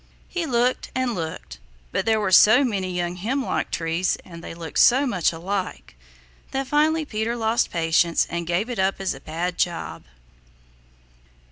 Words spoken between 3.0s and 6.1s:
hemlock trees and they looked so much alike